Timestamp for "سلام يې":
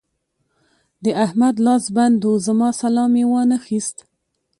2.81-3.25